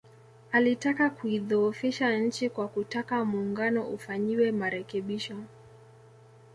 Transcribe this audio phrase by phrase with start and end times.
[0.51, 5.35] Alitaka kuidhoofisha nchi kwa kutaka Muungano ufanyiwe marekebisho